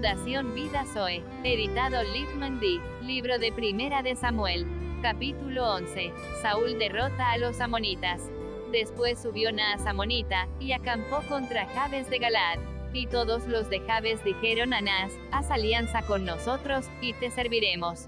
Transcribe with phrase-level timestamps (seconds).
[0.00, 1.22] Fundación Vida Zoe.
[1.44, 2.80] Editado Littman D.
[3.02, 4.66] Libro de Primera de Samuel.
[5.02, 6.10] Capítulo 11.
[6.40, 8.22] Saúl derrota a los amonitas.
[8.72, 12.60] Después subió Naas amonita, y acampó contra Jabes de Galaad.
[12.94, 18.06] Y todos los de Jabes dijeron a Naas, haz alianza con nosotros, y te serviremos.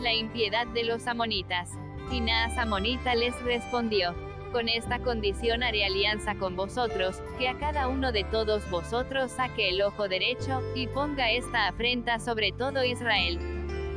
[0.00, 1.68] La impiedad de los amonitas.
[2.10, 4.14] Y Naas amonita les respondió,
[4.50, 9.70] con esta condición haré alianza con vosotros, que a cada uno de todos vosotros saque
[9.70, 13.38] el ojo derecho, y ponga esta afrenta sobre todo Israel.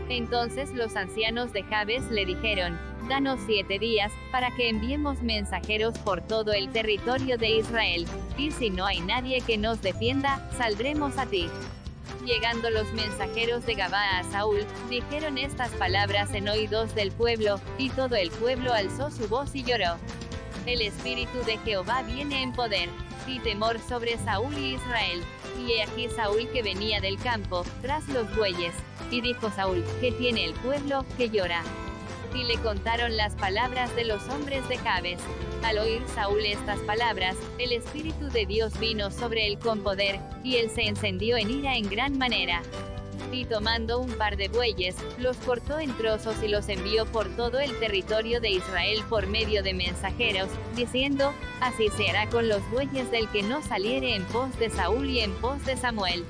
[0.09, 2.77] Entonces los ancianos de Jabes le dijeron,
[3.09, 8.05] Danos siete días, para que enviemos mensajeros por todo el territorio de Israel,
[8.37, 11.49] y si no hay nadie que nos defienda, saldremos a ti.
[12.25, 17.89] Llegando los mensajeros de Gabá a Saúl, dijeron estas palabras en oídos del pueblo, y
[17.89, 19.97] todo el pueblo alzó su voz y lloró.
[20.65, 22.89] El espíritu de Jehová viene en poder,
[23.27, 25.21] y temor sobre Saúl y Israel.
[25.59, 28.73] Y he aquí Saúl que venía del campo, tras los bueyes.
[29.11, 31.63] Y dijo Saúl, ¿qué tiene el pueblo, que llora?
[32.33, 35.19] Y le contaron las palabras de los hombres de Jabes.
[35.63, 40.55] Al oír Saúl estas palabras, el Espíritu de Dios vino sobre él con poder, y
[40.55, 42.61] él se encendió en ira en gran manera
[43.31, 47.59] y tomando un par de bueyes, los cortó en trozos y los envió por todo
[47.59, 53.09] el territorio de Israel por medio de mensajeros, diciendo, así se hará con los bueyes
[53.11, 56.25] del que no saliere en pos de Saúl y en pos de Samuel.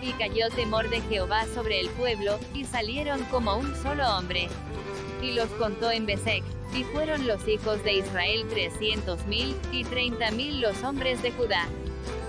[0.00, 4.48] Y cayó temor de Jehová sobre el pueblo, y salieron como un solo hombre.
[5.22, 6.42] Y los contó en Besec,
[6.74, 11.68] y fueron los hijos de Israel trescientos mil, y treinta mil los hombres de Judá.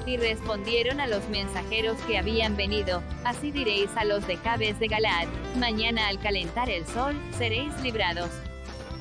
[0.06, 4.88] Y respondieron a los mensajeros que habían venido, así diréis a los de Jabes de
[4.88, 8.30] Galaad, mañana al calentar el sol, seréis librados.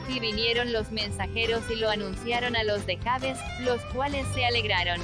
[0.08, 5.00] Y vinieron los mensajeros y lo anunciaron a los de Jabes, los cuales se alegraron.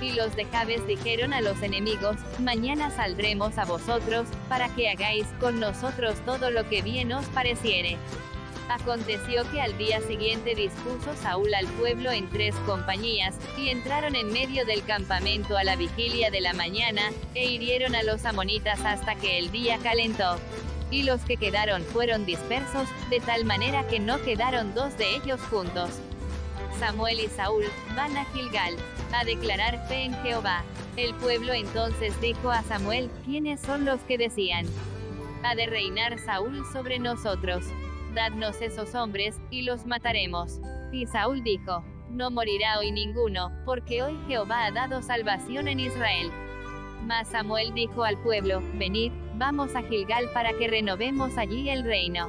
[0.00, 5.26] Y los de Jabes dijeron a los enemigos, mañana saldremos a vosotros, para que hagáis
[5.40, 7.96] con nosotros todo lo que bien os pareciere.
[8.68, 14.32] Aconteció que al día siguiente dispuso Saúl al pueblo en tres compañías, y entraron en
[14.32, 19.16] medio del campamento a la vigilia de la mañana, e hirieron a los amonitas hasta
[19.16, 20.38] que el día calentó.
[20.90, 25.40] Y los que quedaron fueron dispersos, de tal manera que no quedaron dos de ellos
[25.42, 25.90] juntos.
[26.78, 27.64] Samuel y Saúl
[27.94, 28.76] van a Gilgal,
[29.12, 30.64] a declarar fe en Jehová.
[30.96, 34.66] El pueblo entonces dijo a Samuel, ¿quiénes son los que decían?
[35.42, 37.64] Ha de reinar Saúl sobre nosotros
[38.14, 40.60] dadnos esos hombres, y los mataremos.
[40.92, 46.30] Y Saúl dijo, no morirá hoy ninguno, porque hoy Jehová ha dado salvación en Israel.
[47.02, 52.28] Mas Samuel dijo al pueblo, venid, vamos a Gilgal para que renovemos allí el reino.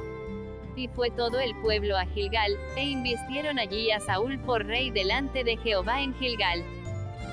[0.74, 5.44] Y fue todo el pueblo a Gilgal, e invistieron allí a Saúl por rey delante
[5.44, 6.64] de Jehová en Gilgal.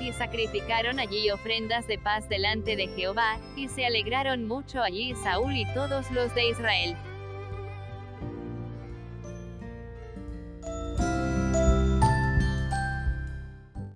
[0.00, 5.56] Y sacrificaron allí ofrendas de paz delante de Jehová, y se alegraron mucho allí Saúl
[5.56, 6.96] y todos los de Israel.